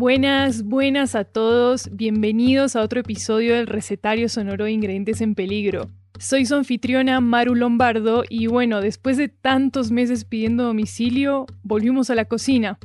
[0.00, 1.90] Buenas, buenas a todos.
[1.92, 5.90] Bienvenidos a otro episodio del recetario sonoro de ingredientes en peligro.
[6.18, 12.14] Soy su anfitriona Maru Lombardo y bueno, después de tantos meses pidiendo domicilio, volvimos a
[12.14, 12.78] la cocina.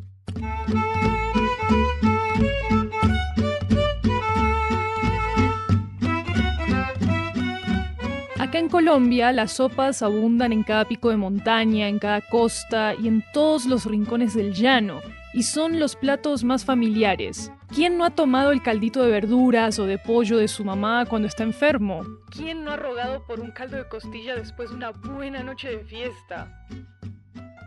[8.37, 13.07] Acá en Colombia las sopas abundan en cada pico de montaña, en cada costa y
[13.07, 14.99] en todos los rincones del llano,
[15.35, 17.51] y son los platos más familiares.
[17.67, 21.27] ¿Quién no ha tomado el caldito de verduras o de pollo de su mamá cuando
[21.27, 22.03] está enfermo?
[22.31, 25.83] ¿Quién no ha rogado por un caldo de costilla después de una buena noche de
[25.83, 26.65] fiesta?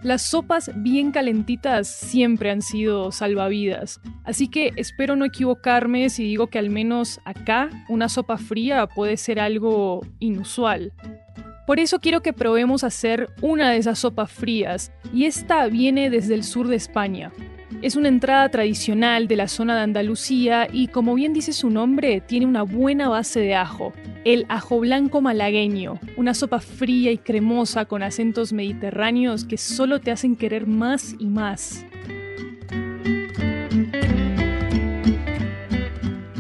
[0.03, 6.47] Las sopas bien calentitas siempre han sido salvavidas, así que espero no equivocarme si digo
[6.47, 10.95] que al menos acá una sopa fría puede ser algo inusual.
[11.67, 16.35] Por eso quiero que probemos hacer una de esas sopas frías, y esta viene desde
[16.35, 17.31] el sur de España.
[17.83, 22.21] Es una entrada tradicional de la zona de Andalucía y como bien dice su nombre,
[22.21, 23.93] tiene una buena base de ajo,
[24.25, 30.11] el ajo blanco malagueño, una sopa fría y cremosa con acentos mediterráneos que solo te
[30.11, 31.85] hacen querer más y más.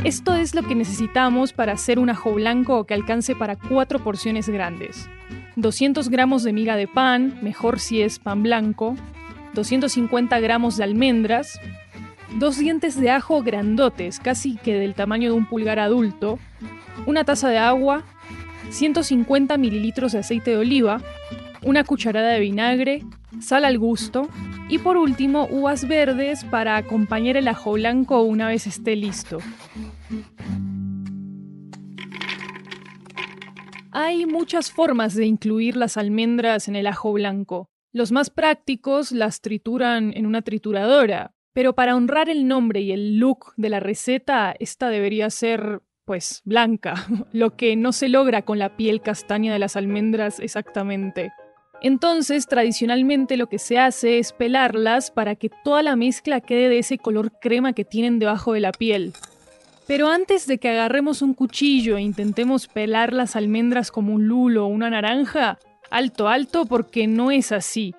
[0.02, 4.48] Esto es lo que necesitamos para hacer un ajo blanco que alcance para cuatro porciones
[4.48, 5.08] grandes.
[5.56, 8.96] 200 gramos de miga de pan, mejor si es pan blanco,
[9.58, 11.60] 250 gramos de almendras,
[12.38, 16.38] dos dientes de ajo grandotes, casi que del tamaño de un pulgar adulto,
[17.06, 18.04] una taza de agua,
[18.70, 21.02] 150 mililitros de aceite de oliva,
[21.62, 23.02] una cucharada de vinagre,
[23.40, 24.28] sal al gusto
[24.68, 29.38] y por último uvas verdes para acompañar el ajo blanco una vez esté listo.
[33.90, 37.68] Hay muchas formas de incluir las almendras en el ajo blanco.
[37.98, 43.18] Los más prácticos las trituran en una trituradora, pero para honrar el nombre y el
[43.18, 46.94] look de la receta, esta debería ser, pues, blanca,
[47.32, 51.32] lo que no se logra con la piel castaña de las almendras exactamente.
[51.82, 56.78] Entonces, tradicionalmente lo que se hace es pelarlas para que toda la mezcla quede de
[56.78, 59.12] ese color crema que tienen debajo de la piel.
[59.88, 64.66] Pero antes de que agarremos un cuchillo e intentemos pelar las almendras como un lulo
[64.66, 65.58] o una naranja,
[65.90, 67.94] alto, alto, porque no es así.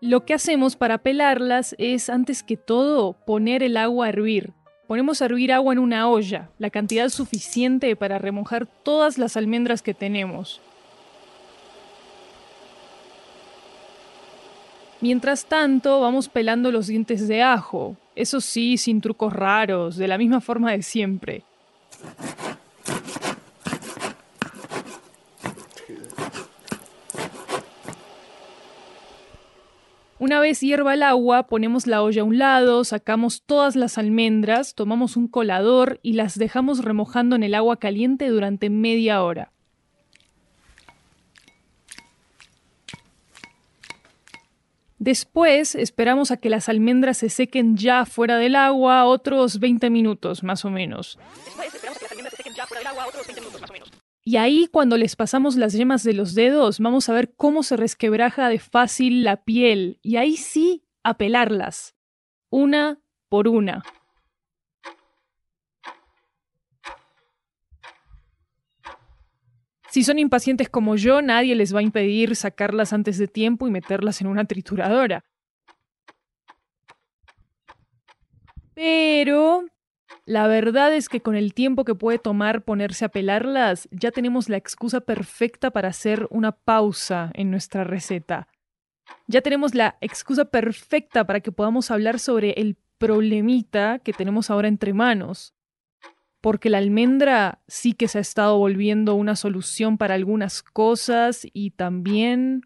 [0.00, 4.52] Lo que hacemos para pelarlas es, antes que todo, poner el agua a hervir.
[4.86, 9.80] Ponemos a hervir agua en una olla, la cantidad suficiente para remojar todas las almendras
[9.80, 10.60] que tenemos.
[15.00, 20.18] Mientras tanto, vamos pelando los dientes de ajo, eso sí, sin trucos raros, de la
[20.18, 21.44] misma forma de siempre.
[30.24, 34.74] Una vez hierva el agua, ponemos la olla a un lado, sacamos todas las almendras,
[34.74, 39.52] tomamos un colador y las dejamos remojando en el agua caliente durante media hora.
[44.98, 50.42] Después esperamos a que las almendras se sequen ya fuera del agua otros 20 minutos
[50.42, 51.18] más o menos.
[54.26, 57.76] Y ahí cuando les pasamos las yemas de los dedos, vamos a ver cómo se
[57.76, 59.98] resquebraja de fácil la piel.
[60.02, 61.94] Y ahí sí, a pelarlas.
[62.48, 63.82] Una por una.
[69.90, 73.70] Si son impacientes como yo, nadie les va a impedir sacarlas antes de tiempo y
[73.70, 75.24] meterlas en una trituradora.
[78.74, 79.66] Pero
[80.26, 84.48] la verdad es que con el tiempo que puede tomar ponerse a pelarlas, ya tenemos
[84.48, 88.48] la excusa perfecta para hacer una pausa en nuestra receta.
[89.26, 94.68] Ya tenemos la excusa perfecta para que podamos hablar sobre el problemita que tenemos ahora
[94.68, 95.54] entre manos.
[96.40, 101.70] Porque la almendra sí que se ha estado volviendo una solución para algunas cosas y
[101.70, 102.62] también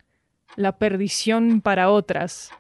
[0.56, 2.50] la perdición para otras.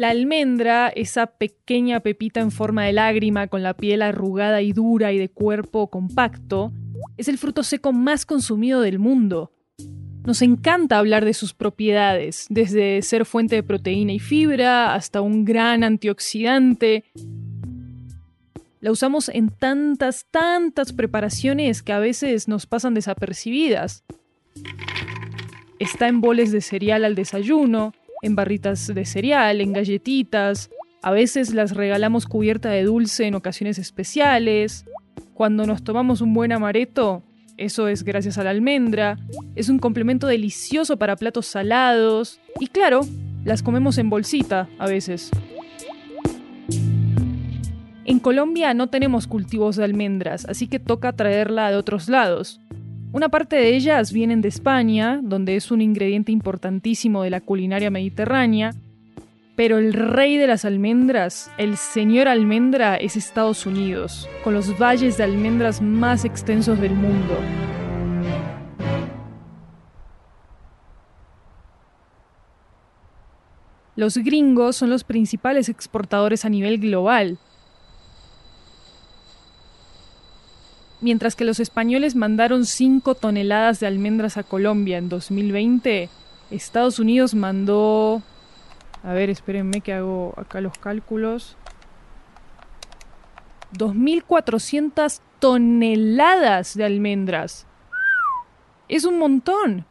[0.00, 5.12] La almendra, esa pequeña pepita en forma de lágrima con la piel arrugada y dura
[5.12, 6.72] y de cuerpo compacto,
[7.18, 9.52] es el fruto seco más consumido del mundo.
[10.24, 15.44] Nos encanta hablar de sus propiedades, desde ser fuente de proteína y fibra hasta un
[15.44, 17.04] gran antioxidante.
[18.80, 24.02] La usamos en tantas, tantas preparaciones que a veces nos pasan desapercibidas.
[25.78, 30.70] Está en boles de cereal al desayuno, en barritas de cereal, en galletitas.
[31.02, 34.84] A veces las regalamos cubierta de dulce en ocasiones especiales.
[35.34, 37.22] Cuando nos tomamos un buen amareto,
[37.56, 39.18] eso es gracias a la almendra.
[39.54, 42.40] Es un complemento delicioso para platos salados.
[42.58, 43.00] Y claro,
[43.44, 45.30] Las comemos en bolsita a veces.
[48.04, 52.60] En Colombia no tenemos cultivos de almendras, así que toca traerla de otros lados.
[53.12, 57.90] Una parte de ellas vienen de España, donde es un ingrediente importantísimo de la culinaria
[57.90, 58.72] mediterránea,
[59.56, 65.16] pero el rey de las almendras, el señor almendra, es Estados Unidos, con los valles
[65.16, 67.34] de almendras más extensos del mundo.
[73.96, 77.38] Los gringos son los principales exportadores a nivel global.
[81.00, 86.10] Mientras que los españoles mandaron 5 toneladas de almendras a Colombia en 2020,
[86.50, 88.22] Estados Unidos mandó
[89.02, 91.56] a ver, espérenme que hago acá los cálculos.
[93.72, 97.66] 2.400 toneladas de almendras.
[98.88, 99.86] Es un montón.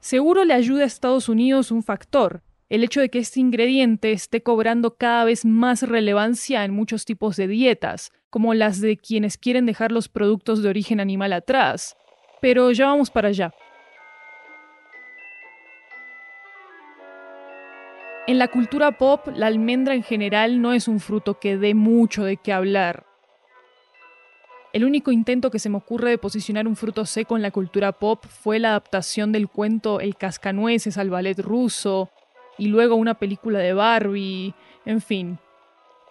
[0.00, 4.42] Seguro le ayuda a Estados Unidos un factor, el hecho de que este ingrediente esté
[4.42, 9.66] cobrando cada vez más relevancia en muchos tipos de dietas, como las de quienes quieren
[9.66, 11.96] dejar los productos de origen animal atrás.
[12.40, 13.52] Pero ya vamos para allá.
[18.26, 22.24] En la cultura pop, la almendra en general no es un fruto que dé mucho
[22.24, 23.06] de qué hablar.
[24.74, 27.92] El único intento que se me ocurre de posicionar un fruto seco en la cultura
[27.92, 32.10] pop fue la adaptación del cuento El cascanueces al ballet ruso,
[32.58, 34.54] y luego una película de Barbie,
[34.84, 35.38] en fin.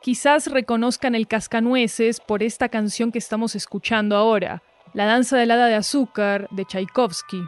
[0.07, 4.63] Quizás reconozcan el cascanueces por esta canción que estamos escuchando ahora,
[4.93, 7.43] La danza del hada de azúcar de Tchaikovsky.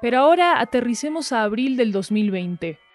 [0.00, 2.89] Pero ahora aterricemos a abril del 2020.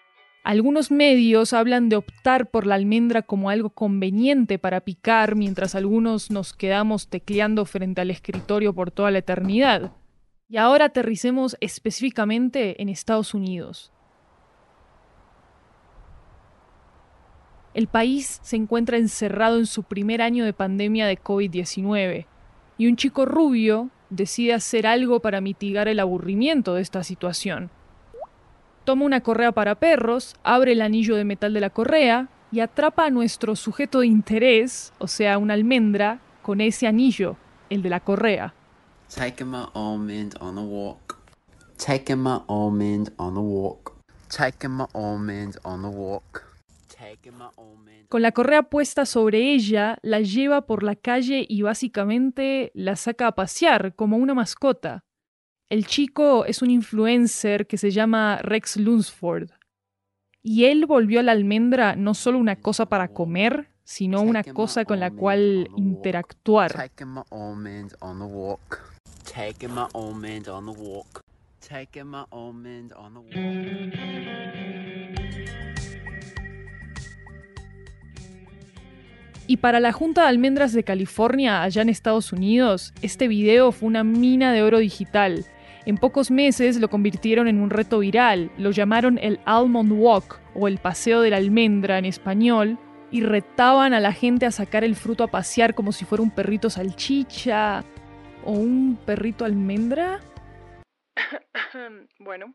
[0.45, 6.29] Algunos medios hablan de optar por la almendra como algo conveniente para picar mientras algunos
[6.29, 9.93] nos quedamos tecleando frente al escritorio por toda la eternidad.
[10.47, 13.91] Y ahora aterricemos específicamente en Estados Unidos.
[17.73, 22.27] El país se encuentra encerrado en su primer año de pandemia de COVID-19
[22.77, 27.71] y un chico rubio decide hacer algo para mitigar el aburrimiento de esta situación.
[28.85, 33.05] Toma una correa para perros, abre el anillo de metal de la correa y atrapa
[33.05, 37.35] a nuestro sujeto de interés, o sea, una almendra, con ese anillo,
[37.71, 38.53] el de la correa.
[39.13, 41.17] Taking my almond on a walk.
[41.83, 43.93] Taking my almond on a walk.
[44.29, 46.43] Taking my almond on a walk.
[48.07, 53.27] Con la correa puesta sobre ella, la lleva por la calle y básicamente la saca
[53.27, 55.03] a pasear como una mascota.
[55.67, 59.49] El chico es un influencer que se llama Rex Lunsford.
[60.43, 64.85] Y él volvió a la almendra no solo una cosa para comer, sino una cosa
[64.85, 66.91] con la cual interactuar.
[79.47, 83.87] Y para la Junta de Almendras de California, allá en Estados Unidos, este video fue
[83.87, 85.45] una mina de oro digital.
[85.85, 90.67] En pocos meses lo convirtieron en un reto viral, lo llamaron el Almond Walk o
[90.67, 92.79] el Paseo de la Almendra en español,
[93.11, 96.31] y retaban a la gente a sacar el fruto a pasear como si fuera un
[96.31, 97.85] perrito salchicha
[98.43, 100.21] o un perrito almendra.
[102.19, 102.53] bueno.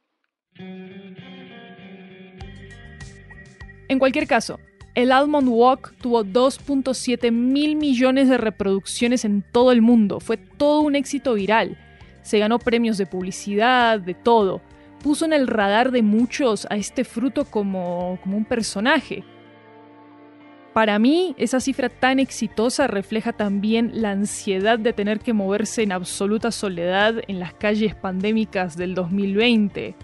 [3.88, 4.58] En cualquier caso,
[4.94, 10.20] el Almond Walk tuvo 2.7 mil millones de reproducciones en todo el mundo.
[10.20, 11.78] Fue todo un éxito viral.
[12.22, 14.60] Se ganó premios de publicidad, de todo.
[15.02, 19.24] Puso en el radar de muchos a este fruto como, como un personaje.
[20.72, 25.92] Para mí, esa cifra tan exitosa refleja también la ansiedad de tener que moverse en
[25.92, 29.96] absoluta soledad en las calles pandémicas del 2020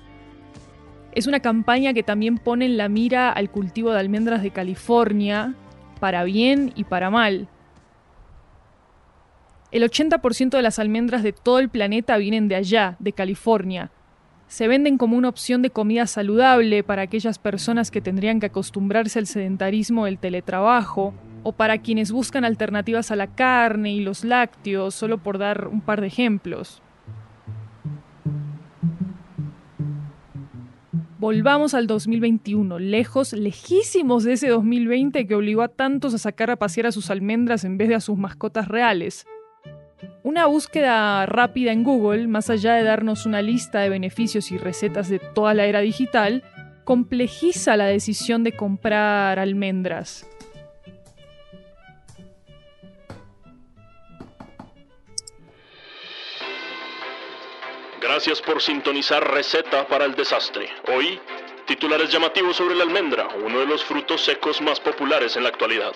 [1.17, 5.55] es una campaña que también pone en la mira al cultivo de almendras de California,
[5.99, 7.49] para bien y para mal.
[9.73, 13.91] El 80% de las almendras de todo el planeta vienen de allá, de California.
[14.47, 19.19] Se venden como una opción de comida saludable para aquellas personas que tendrían que acostumbrarse
[19.19, 24.95] al sedentarismo del teletrabajo, o para quienes buscan alternativas a la carne y los lácteos,
[24.95, 26.83] solo por dar un par de ejemplos.
[31.19, 36.57] Volvamos al 2021, lejos, lejísimos de ese 2020 que obligó a tantos a sacar a
[36.57, 39.25] pasear a sus almendras en vez de a sus mascotas reales.
[40.23, 45.09] Una búsqueda rápida en Google, más allá de darnos una lista de beneficios y recetas
[45.09, 46.43] de toda la era digital,
[46.85, 50.27] complejiza la decisión de comprar almendras.
[58.01, 60.69] Gracias por sintonizar Receta para el Desastre.
[60.95, 61.21] Hoy,
[61.67, 65.93] titulares llamativos sobre la almendra, uno de los frutos secos más populares en la actualidad.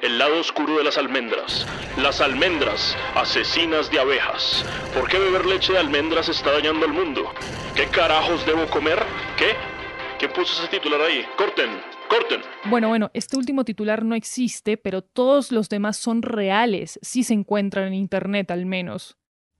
[0.00, 1.66] El lado oscuro de las almendras.
[1.96, 4.64] Las almendras, asesinas de abejas.
[4.94, 7.32] ¿Por qué beber leche de almendras está dañando al mundo?
[7.74, 9.00] ¿Qué carajos debo comer?
[9.36, 9.54] ¿Qué?
[10.20, 11.24] ¿Quién puso ese titular ahí?
[11.36, 11.70] Corten,
[12.08, 12.40] corten.
[12.66, 17.34] Bueno, bueno, este último titular no existe, pero todos los demás son reales, si se
[17.34, 19.16] encuentran en Internet al menos.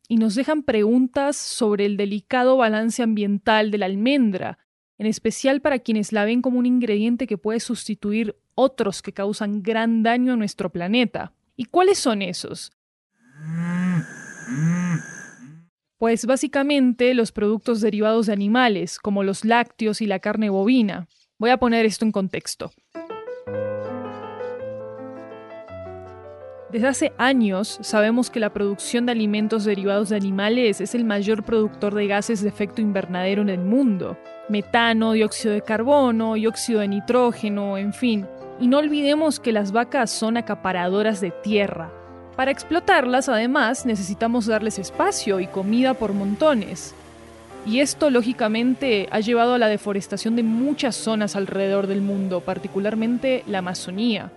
[0.06, 4.58] Y nos dejan preguntas sobre el delicado balance ambiental de la almendra,
[4.98, 9.62] en especial para quienes la ven como un ingrediente que puede sustituir otros que causan
[9.62, 11.32] gran daño a nuestro planeta.
[11.56, 12.72] ¿Y cuáles son esos?
[15.96, 21.08] Pues básicamente los productos derivados de animales, como los lácteos y la carne bovina.
[21.38, 22.72] Voy a poner esto en contexto.
[26.70, 31.42] Desde hace años sabemos que la producción de alimentos derivados de animales es el mayor
[31.42, 34.18] productor de gases de efecto invernadero en el mundo.
[34.50, 38.26] Metano, dióxido de carbono, dióxido de nitrógeno, en fin.
[38.60, 41.90] Y no olvidemos que las vacas son acaparadoras de tierra.
[42.36, 46.94] Para explotarlas, además, necesitamos darles espacio y comida por montones.
[47.64, 53.42] Y esto, lógicamente, ha llevado a la deforestación de muchas zonas alrededor del mundo, particularmente
[53.46, 54.30] la Amazonía.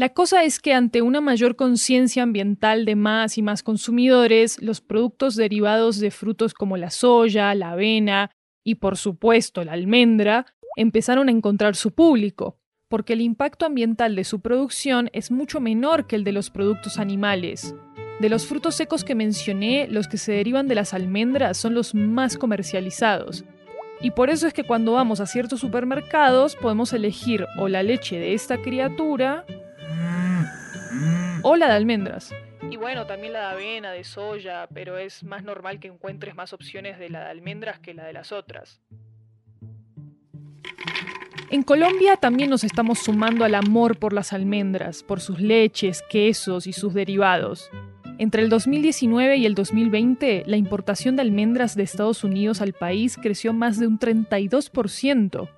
[0.00, 4.80] La cosa es que ante una mayor conciencia ambiental de más y más consumidores, los
[4.80, 8.30] productos derivados de frutos como la soya, la avena
[8.64, 12.56] y por supuesto la almendra empezaron a encontrar su público,
[12.88, 16.98] porque el impacto ambiental de su producción es mucho menor que el de los productos
[16.98, 17.74] animales.
[18.20, 21.94] De los frutos secos que mencioné, los que se derivan de las almendras son los
[21.94, 23.44] más comercializados.
[24.00, 28.18] Y por eso es que cuando vamos a ciertos supermercados podemos elegir o la leche
[28.18, 29.44] de esta criatura
[31.42, 32.34] o la de almendras.
[32.70, 36.52] Y bueno, también la de avena, de soya, pero es más normal que encuentres más
[36.52, 38.80] opciones de la de almendras que la de las otras.
[41.50, 46.68] En Colombia también nos estamos sumando al amor por las almendras, por sus leches, quesos
[46.68, 47.70] y sus derivados.
[48.18, 53.16] Entre el 2019 y el 2020, la importación de almendras de Estados Unidos al país
[53.20, 55.48] creció más de un 32%.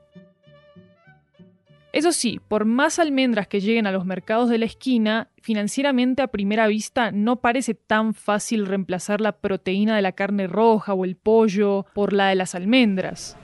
[1.92, 6.28] Eso sí, por más almendras que lleguen a los mercados de la esquina, financieramente a
[6.28, 11.16] primera vista no parece tan fácil reemplazar la proteína de la carne roja o el
[11.16, 13.36] pollo por la de las almendras.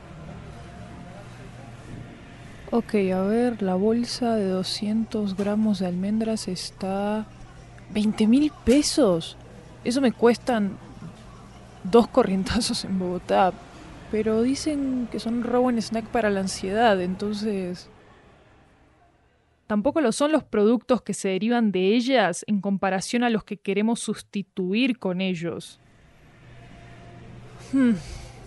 [2.71, 7.27] Ok, a ver, la bolsa de 200 gramos de almendras está...
[7.95, 9.39] ¿20 mil pesos?
[9.85, 10.77] Eso me cuestan
[11.85, 13.53] dos corrientazos en Bogotá.
[14.11, 17.91] Pero dicen que son robo en snack para la ansiedad, entonces...
[19.69, 23.59] Tampoco lo son los productos que se derivan de ellas en comparación a los que
[23.59, 25.79] queremos sustituir con ellos.
[27.75, 27.93] Hmm,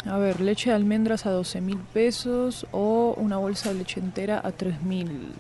[0.10, 4.42] a ver, leche de almendras a 12 mil pesos o una bolsa de leche entera
[4.44, 5.32] a 3 mil.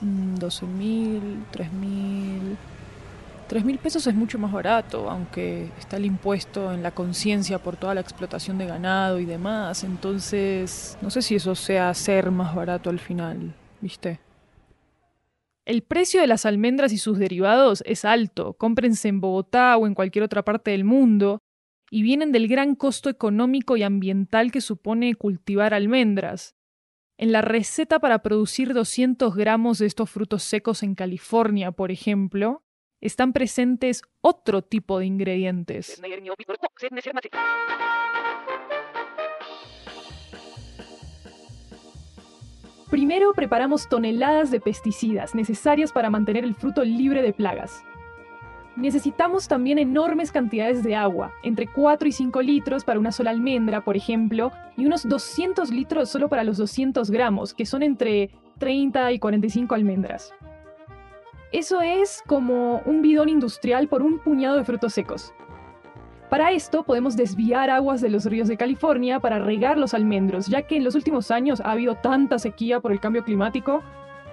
[0.00, 2.56] 12 mm, mil, 3 mil.
[3.46, 7.76] 3 mil pesos es mucho más barato, aunque está el impuesto en la conciencia por
[7.76, 9.84] toda la explotación de ganado y demás.
[9.84, 14.23] Entonces, no sé si eso sea ser más barato al final, ¿viste?
[15.64, 19.94] El precio de las almendras y sus derivados es alto, cómprense en Bogotá o en
[19.94, 21.38] cualquier otra parte del mundo,
[21.90, 26.54] y vienen del gran costo económico y ambiental que supone cultivar almendras.
[27.16, 32.62] En la receta para producir 200 gramos de estos frutos secos en California, por ejemplo,
[33.00, 36.00] están presentes otro tipo de ingredientes.
[42.94, 47.82] Primero preparamos toneladas de pesticidas necesarias para mantener el fruto libre de plagas.
[48.76, 53.80] Necesitamos también enormes cantidades de agua, entre 4 y 5 litros para una sola almendra,
[53.80, 59.10] por ejemplo, y unos 200 litros solo para los 200 gramos, que son entre 30
[59.10, 60.32] y 45 almendras.
[61.50, 65.34] Eso es como un bidón industrial por un puñado de frutos secos.
[66.34, 70.62] Para esto podemos desviar aguas de los ríos de California para regar los almendros, ya
[70.62, 73.84] que en los últimos años ha habido tanta sequía por el cambio climático.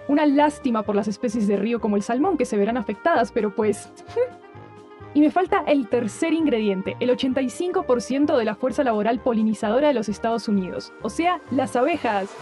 [0.08, 3.54] Una lástima por las especies de río como el salmón que se verán afectadas, pero
[3.54, 3.94] pues...
[5.14, 10.10] y me falta el tercer ingrediente, el 85% de la fuerza laboral polinizadora de los
[10.10, 12.36] Estados Unidos, o sea, las abejas.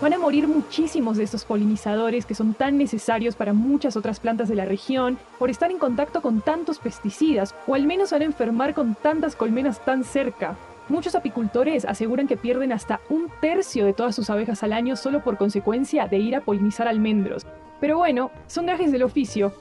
[0.00, 4.48] Van a morir muchísimos de estos polinizadores que son tan necesarios para muchas otras plantas
[4.48, 8.24] de la región por estar en contacto con tantos pesticidas, o al menos van a
[8.24, 10.56] enfermar con tantas colmenas tan cerca.
[10.88, 15.22] Muchos apicultores aseguran que pierden hasta un tercio de todas sus abejas al año solo
[15.22, 17.46] por consecuencia de ir a polinizar almendros.
[17.78, 19.52] Pero bueno, son gajes del oficio.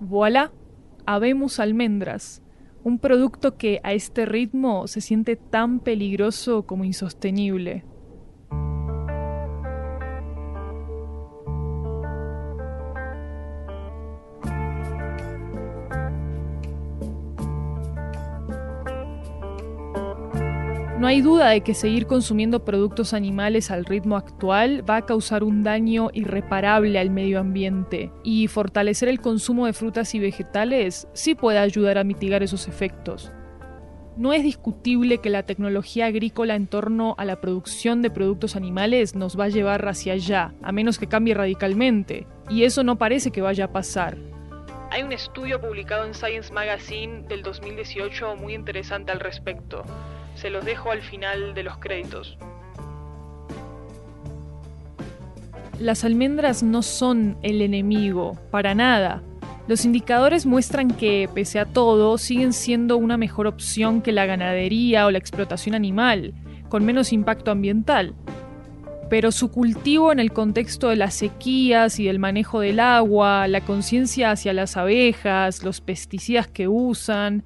[0.00, 0.50] Voilà,
[1.04, 2.42] habemos almendras,
[2.84, 7.84] un producto que a este ritmo se siente tan peligroso como insostenible.
[21.00, 25.42] No hay duda de que seguir consumiendo productos animales al ritmo actual va a causar
[25.42, 31.34] un daño irreparable al medio ambiente y fortalecer el consumo de frutas y vegetales sí
[31.34, 33.32] puede ayudar a mitigar esos efectos.
[34.18, 39.14] No es discutible que la tecnología agrícola en torno a la producción de productos animales
[39.14, 43.30] nos va a llevar hacia allá, a menos que cambie radicalmente, y eso no parece
[43.30, 44.18] que vaya a pasar.
[44.90, 49.82] Hay un estudio publicado en Science Magazine del 2018 muy interesante al respecto.
[50.34, 52.38] Se los dejo al final de los créditos.
[55.78, 59.22] Las almendras no son el enemigo, para nada.
[59.66, 65.06] Los indicadores muestran que, pese a todo, siguen siendo una mejor opción que la ganadería
[65.06, 66.34] o la explotación animal,
[66.68, 68.14] con menos impacto ambiental.
[69.08, 73.62] Pero su cultivo en el contexto de las sequías y del manejo del agua, la
[73.62, 77.42] conciencia hacia las abejas, los pesticidas que usan,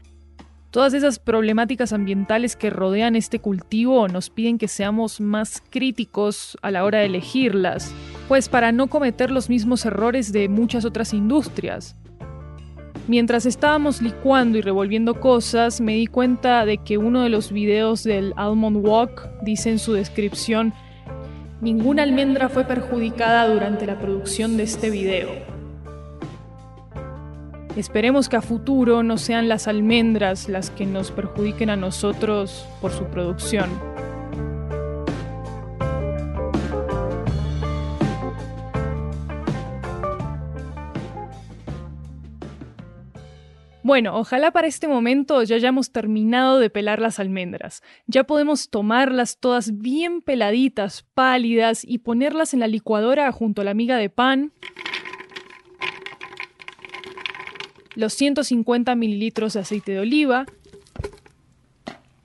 [0.74, 6.72] Todas esas problemáticas ambientales que rodean este cultivo nos piden que seamos más críticos a
[6.72, 7.94] la hora de elegirlas,
[8.26, 11.94] pues para no cometer los mismos errores de muchas otras industrias.
[13.06, 18.02] Mientras estábamos licuando y revolviendo cosas, me di cuenta de que uno de los videos
[18.02, 20.74] del Almond Walk dice en su descripción,
[21.60, 25.53] ninguna almendra fue perjudicada durante la producción de este video.
[27.76, 32.92] Esperemos que a futuro no sean las almendras las que nos perjudiquen a nosotros por
[32.92, 33.68] su producción.
[43.82, 47.82] Bueno, ojalá para este momento ya hayamos terminado de pelar las almendras.
[48.06, 53.74] Ya podemos tomarlas todas bien peladitas, pálidas y ponerlas en la licuadora junto a la
[53.74, 54.52] miga de pan
[57.94, 60.46] los 150 mililitros de aceite de oliva,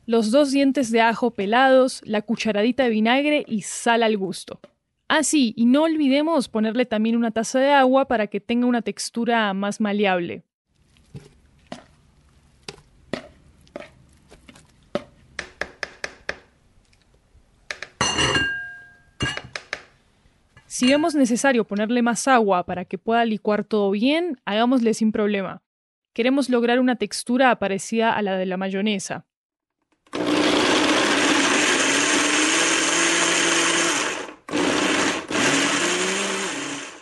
[0.05, 4.59] los dos dientes de ajo pelados, la cucharadita de vinagre y sal al gusto.
[5.07, 8.81] Ah, sí, y no olvidemos ponerle también una taza de agua para que tenga una
[8.81, 10.43] textura más maleable.
[20.79, 25.61] Si vemos necesario ponerle más agua para que pueda licuar todo bien, hagámosle sin problema.
[26.13, 29.25] Queremos lograr una textura parecida a la de la mayonesa.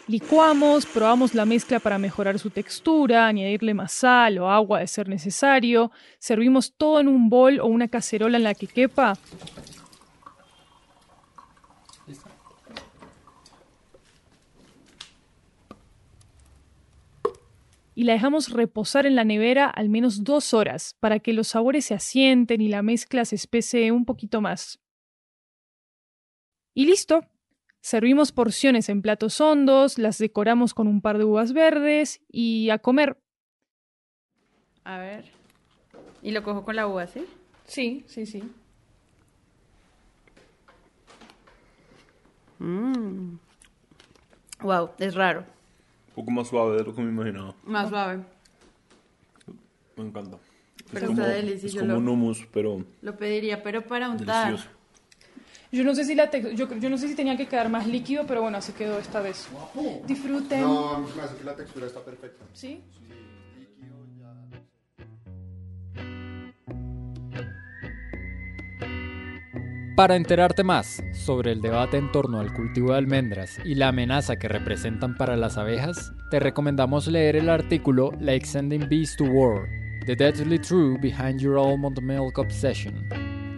[0.07, 5.07] Licuamos, probamos la mezcla para mejorar su textura, añadirle más sal o agua de ser
[5.07, 9.13] necesario, servimos todo en un bol o una cacerola en la que quepa
[17.97, 21.85] y la dejamos reposar en la nevera al menos dos horas para que los sabores
[21.85, 24.79] se asienten y la mezcla se espese un poquito más.
[26.75, 27.25] Y listo.
[27.81, 32.77] Servimos porciones en platos hondos, las decoramos con un par de uvas verdes y a
[32.77, 33.17] comer.
[34.83, 35.25] A ver.
[36.21, 37.25] Y lo cojo con la uva, ¿sí?
[37.65, 38.43] Sí, sí, sí.
[42.59, 43.39] Mmm.
[44.61, 45.56] Wow, es raro
[46.17, 47.53] poco más suave de lo que me imaginaba.
[47.63, 48.23] Más suave.
[49.95, 50.37] Me encanta.
[50.91, 51.77] Pero es como, está delicioso.
[51.77, 52.83] Es como un hummus, pero...
[53.03, 54.47] Lo pediría, pero para untar.
[54.47, 54.75] Delicioso.
[55.71, 58.25] Yo no sé si la yo, yo, no sé si tenía que quedar más líquido,
[58.25, 59.47] pero bueno, así quedó esta vez.
[60.07, 60.61] Disfruten.
[60.61, 62.45] No, me hace que la textura está perfecta.
[62.53, 62.81] ¿Sí?
[69.97, 74.35] Para enterarte más sobre el debate en torno al cultivo de almendras y la amenaza
[74.35, 79.67] que representan para las abejas, te recomendamos leer el artículo Like Sending Bees to War,
[80.05, 83.09] The Deadly Truth Behind Your Almond Milk Obsession,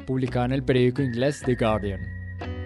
[0.08, 2.00] publicado en el periódico inglés The Guardian.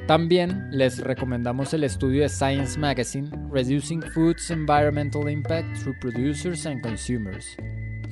[0.06, 6.80] También les recomendamos el estudio de Science Magazine Reducing Food's Environmental Impact Through Producers and
[6.84, 7.58] Consumers,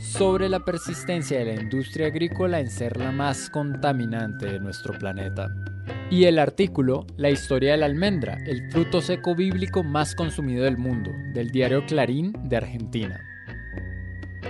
[0.02, 5.48] sobre la persistencia de la industria agrícola en ser la más contaminante de nuestro planeta.
[6.10, 10.78] Y el artículo La historia de la almendra, el fruto seco bíblico más consumido del
[10.78, 13.22] mundo, del diario Clarín de Argentina.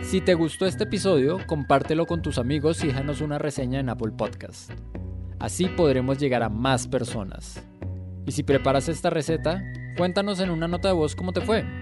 [0.01, 4.13] Si te gustó este episodio, compártelo con tus amigos y déjanos una reseña en Apple
[4.17, 4.71] Podcast.
[5.39, 7.61] Así podremos llegar a más personas.
[8.25, 9.61] Y si preparas esta receta,
[9.97, 11.80] cuéntanos en una nota de voz cómo te fue.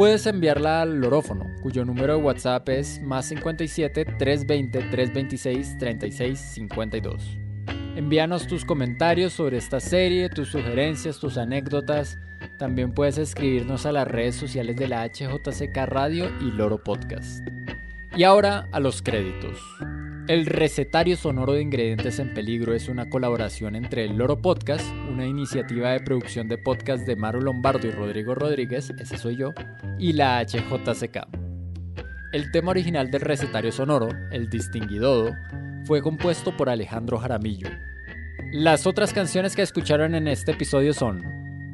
[0.00, 7.38] Puedes enviarla al Lorófono, cuyo número de WhatsApp es más 57 320 326 36 52.
[7.96, 12.16] Envíanos tus comentarios sobre esta serie, tus sugerencias, tus anécdotas.
[12.58, 17.46] También puedes escribirnos a las redes sociales de la HJCK Radio y Loro Podcast.
[18.16, 19.58] Y ahora a los créditos.
[20.28, 25.26] El recetario sonoro de ingredientes en peligro es una colaboración entre el Loro Podcast, una
[25.26, 29.52] iniciativa de producción de podcast de Maru Lombardo y Rodrigo Rodríguez, ese soy yo,
[29.98, 31.26] y la HJCK.
[32.32, 35.34] El tema original del recetario sonoro, el distinguidodo,
[35.84, 37.68] fue compuesto por Alejandro Jaramillo.
[38.52, 41.24] Las otras canciones que escucharon en este episodio son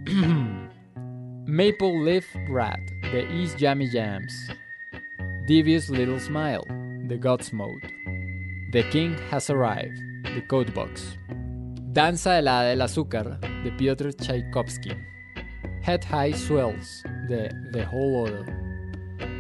[1.47, 2.81] Maple Leaf Rat
[3.13, 4.51] de East Jammy Jams,
[5.47, 6.65] Devious Little Smile
[7.07, 7.96] de Godsmode,
[8.77, 11.17] The King Has Arrived de Codebox,
[11.95, 14.95] Danza de la del Azúcar de Piotr Tchaikovsky,
[15.81, 18.45] Head High Swells de The Whole Order,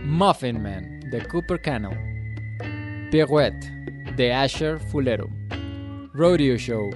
[0.06, 1.98] Muffin Man de Cooper Cannell,
[3.10, 3.70] Pirouette
[4.16, 5.28] de Asher Fulero,
[6.14, 6.88] Rodeo Show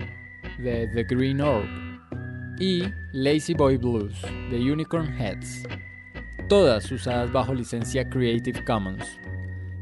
[0.61, 1.69] de The Green Orb
[2.59, 4.19] y Lazy Boy Blues
[4.51, 5.65] de Unicorn Heads,
[6.49, 9.21] todas usadas bajo licencia Creative Commons.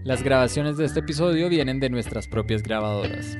[0.04, 3.36] Las grabaciones de este episodio vienen de nuestras propias grabadoras.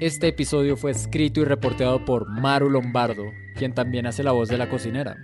[0.00, 3.24] Este episodio fue escrito y reporteado por Maru Lombardo,
[3.56, 5.16] quien también hace la voz de la cocinera.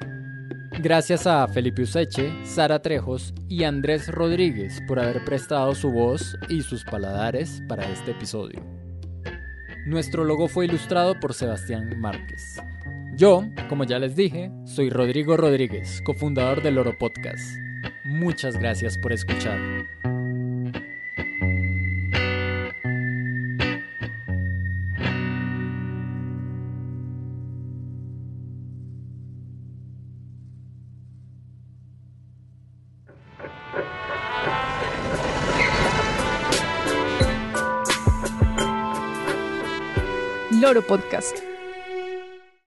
[0.80, 6.62] Gracias a Felipe Useche, Sara Trejos y Andrés Rodríguez por haber prestado su voz y
[6.62, 8.60] sus paladares para este episodio.
[9.86, 12.60] Nuestro logo fue ilustrado por Sebastián Márquez.
[13.16, 17.56] Yo, como ya les dije, soy Rodrigo Rodríguez, cofundador del Oro Podcast.
[18.04, 19.58] Muchas gracias por escuchar.
[40.74, 41.53] Loro Podcast.